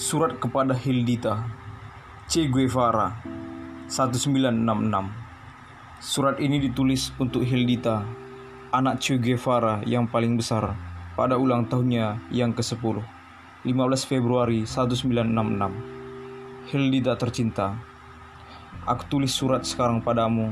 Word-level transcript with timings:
Surat 0.00 0.40
kepada 0.40 0.72
Hildita 0.72 1.44
Che 2.24 2.48
Guevara 2.48 3.20
1966 3.84 4.56
Surat 6.00 6.40
ini 6.40 6.56
ditulis 6.56 7.12
untuk 7.20 7.44
Hildita, 7.44 8.08
anak 8.72 9.04
Che 9.04 9.20
Guevara 9.20 9.84
yang 9.84 10.08
paling 10.08 10.40
besar 10.40 10.72
pada 11.12 11.36
ulang 11.36 11.68
tahunnya 11.68 12.32
yang 12.32 12.56
ke-10, 12.56 12.80
15 13.68 14.08
Februari 14.08 14.64
1966. 14.64 16.72
Hildita 16.72 17.20
tercinta, 17.20 17.76
aku 18.88 19.04
tulis 19.04 19.36
surat 19.36 19.68
sekarang 19.68 20.00
padamu, 20.00 20.48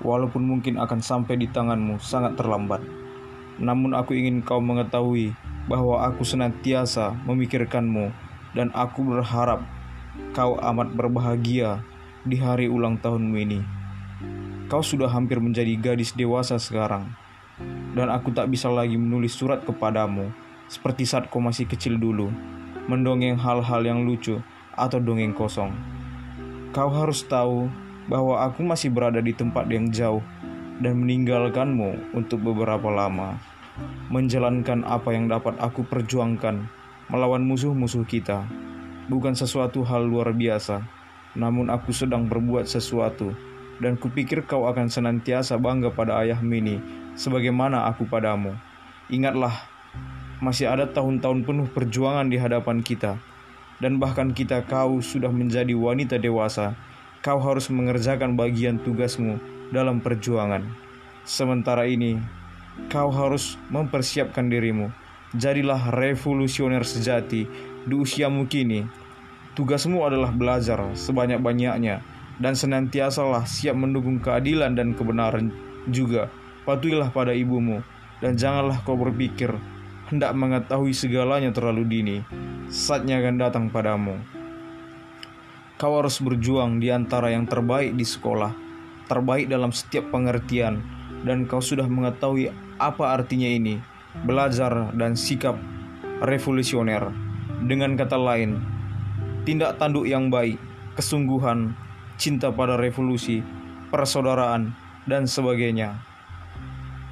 walaupun 0.00 0.40
mungkin 0.40 0.80
akan 0.80 1.04
sampai 1.04 1.36
di 1.36 1.52
tanganmu 1.52 2.00
sangat 2.00 2.32
terlambat. 2.40 2.80
Namun 3.60 3.92
aku 3.92 4.16
ingin 4.16 4.40
kau 4.40 4.64
mengetahui 4.64 5.36
bahwa 5.68 6.00
aku 6.08 6.24
senantiasa 6.24 7.12
memikirkanmu 7.28 8.32
dan 8.54 8.70
aku 8.72 9.02
berharap 9.02 9.62
kau 10.32 10.56
amat 10.58 10.94
berbahagia 10.94 11.82
di 12.22 12.38
hari 12.38 12.70
ulang 12.70 12.96
tahunmu 13.02 13.36
ini. 13.36 13.60
Kau 14.70 14.80
sudah 14.80 15.10
hampir 15.10 15.42
menjadi 15.42 15.76
gadis 15.76 16.16
dewasa 16.16 16.56
sekarang, 16.56 17.12
dan 17.92 18.08
aku 18.08 18.32
tak 18.32 18.48
bisa 18.48 18.72
lagi 18.72 18.96
menulis 18.96 19.36
surat 19.36 19.60
kepadamu 19.62 20.32
seperti 20.70 21.04
saat 21.04 21.28
kau 21.28 21.42
masih 21.42 21.68
kecil 21.68 22.00
dulu, 22.00 22.32
mendongeng 22.88 23.36
hal-hal 23.36 23.84
yang 23.84 24.08
lucu 24.08 24.40
atau 24.74 24.98
dongeng 24.98 25.36
kosong. 25.36 25.74
Kau 26.72 26.90
harus 26.90 27.22
tahu 27.28 27.70
bahwa 28.08 28.42
aku 28.42 28.64
masih 28.64 28.90
berada 28.90 29.20
di 29.20 29.36
tempat 29.36 29.68
yang 29.70 29.92
jauh 29.92 30.24
dan 30.82 30.98
meninggalkanmu 30.98 32.16
untuk 32.16 32.42
beberapa 32.42 32.90
lama, 32.90 33.38
menjalankan 34.10 34.82
apa 34.82 35.14
yang 35.14 35.30
dapat 35.30 35.54
aku 35.62 35.86
perjuangkan 35.86 36.66
melawan 37.08 37.44
musuh-musuh 37.44 38.04
kita. 38.08 38.46
Bukan 39.10 39.36
sesuatu 39.36 39.84
hal 39.84 40.08
luar 40.08 40.32
biasa, 40.32 40.80
namun 41.36 41.68
aku 41.68 41.92
sedang 41.92 42.24
berbuat 42.24 42.64
sesuatu, 42.64 43.36
dan 43.82 44.00
kupikir 44.00 44.46
kau 44.48 44.64
akan 44.64 44.88
senantiasa 44.88 45.60
bangga 45.60 45.92
pada 45.92 46.16
ayah 46.24 46.40
Mini, 46.40 46.80
sebagaimana 47.12 47.84
aku 47.90 48.08
padamu. 48.08 48.56
Ingatlah, 49.12 49.52
masih 50.40 50.72
ada 50.72 50.88
tahun-tahun 50.88 51.44
penuh 51.44 51.68
perjuangan 51.68 52.32
di 52.32 52.40
hadapan 52.40 52.80
kita, 52.80 53.20
dan 53.82 54.00
bahkan 54.00 54.32
kita 54.32 54.64
kau 54.64 55.04
sudah 55.04 55.28
menjadi 55.28 55.76
wanita 55.76 56.16
dewasa, 56.16 56.72
kau 57.20 57.36
harus 57.44 57.68
mengerjakan 57.68 58.40
bagian 58.40 58.80
tugasmu 58.80 59.36
dalam 59.68 60.00
perjuangan. 60.00 60.64
Sementara 61.28 61.84
ini, 61.84 62.16
kau 62.88 63.12
harus 63.12 63.60
mempersiapkan 63.68 64.48
dirimu 64.48 65.04
Jadilah 65.34 65.90
revolusioner 65.90 66.86
sejati 66.86 67.42
di 67.82 67.94
usiamu 67.98 68.46
kini. 68.46 68.86
Tugasmu 69.58 70.06
adalah 70.06 70.30
belajar 70.30 70.94
sebanyak-banyaknya 70.94 72.06
dan 72.38 72.54
senantiasalah 72.54 73.42
siap 73.42 73.74
mendukung 73.74 74.22
keadilan 74.22 74.78
dan 74.78 74.94
kebenaran 74.94 75.50
juga. 75.90 76.30
Patuhilah 76.62 77.10
pada 77.10 77.34
ibumu 77.34 77.82
dan 78.22 78.38
janganlah 78.38 78.78
kau 78.86 78.94
berpikir 78.94 79.50
hendak 80.06 80.30
mengetahui 80.38 80.94
segalanya 80.94 81.50
terlalu 81.50 81.82
dini. 81.82 82.16
Saatnya 82.70 83.18
akan 83.18 83.34
datang 83.34 83.64
padamu. 83.74 84.14
Kau 85.82 85.98
harus 85.98 86.22
berjuang 86.22 86.78
di 86.78 86.94
antara 86.94 87.34
yang 87.34 87.50
terbaik 87.50 87.98
di 87.98 88.06
sekolah, 88.06 88.54
terbaik 89.10 89.50
dalam 89.50 89.74
setiap 89.74 90.14
pengertian, 90.14 90.78
dan 91.26 91.42
kau 91.50 91.58
sudah 91.58 91.90
mengetahui 91.90 92.54
apa 92.78 93.10
artinya 93.10 93.50
ini 93.50 93.93
belajar, 94.22 94.94
dan 94.94 95.18
sikap 95.18 95.58
revolusioner. 96.22 97.10
Dengan 97.64 97.98
kata 97.98 98.14
lain, 98.14 98.62
tindak 99.42 99.82
tanduk 99.82 100.06
yang 100.06 100.30
baik, 100.30 100.60
kesungguhan, 100.94 101.74
cinta 102.14 102.54
pada 102.54 102.78
revolusi, 102.78 103.42
persaudaraan, 103.90 104.70
dan 105.10 105.26
sebagainya. 105.26 105.98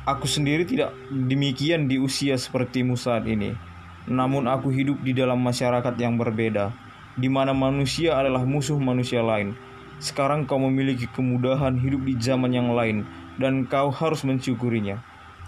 Aku 0.02 0.26
sendiri 0.26 0.66
tidak 0.66 0.90
demikian 1.10 1.86
di 1.86 1.98
usia 1.98 2.34
sepertimu 2.34 2.98
saat 2.98 3.22
ini. 3.26 3.54
Namun 4.10 4.50
aku 4.50 4.74
hidup 4.74 4.98
di 4.98 5.14
dalam 5.14 5.38
masyarakat 5.38 5.94
yang 5.94 6.18
berbeda, 6.18 6.74
di 7.14 7.30
mana 7.30 7.54
manusia 7.54 8.18
adalah 8.18 8.42
musuh 8.42 8.74
manusia 8.82 9.22
lain. 9.22 9.54
Sekarang 10.02 10.42
kau 10.42 10.58
memiliki 10.58 11.06
kemudahan 11.06 11.78
hidup 11.78 12.02
di 12.02 12.18
zaman 12.18 12.50
yang 12.50 12.74
lain, 12.74 13.06
dan 13.38 13.62
kau 13.62 13.94
harus 13.94 14.26
mensyukurinya. 14.26 14.98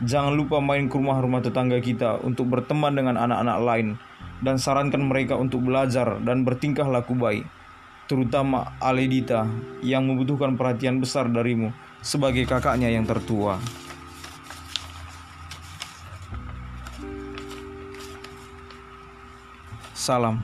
Jangan 0.03 0.35
lupa 0.35 0.59
main 0.59 0.91
ke 0.91 0.99
rumah-rumah 0.99 1.39
tetangga 1.39 1.79
kita 1.79 2.19
untuk 2.27 2.51
berteman 2.51 2.99
dengan 2.99 3.15
anak-anak 3.15 3.59
lain 3.63 3.89
dan 4.43 4.59
sarankan 4.59 5.07
mereka 5.07 5.39
untuk 5.39 5.63
belajar 5.63 6.19
dan 6.19 6.43
bertingkah 6.43 6.83
laku 6.91 7.15
baik, 7.15 7.47
terutama 8.11 8.75
Aledita 8.83 9.47
yang 9.87 10.11
membutuhkan 10.11 10.59
perhatian 10.59 10.99
besar 10.99 11.31
darimu 11.31 11.71
sebagai 12.03 12.43
kakaknya 12.43 12.91
yang 12.91 13.07
tertua. 13.07 13.63
Salam, 19.95 20.43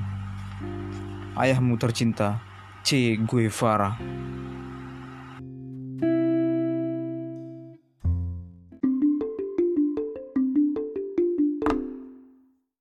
ayahmu 1.34 1.74
tercinta, 1.76 2.40
Che 2.80 3.18
Guevara. 3.18 4.19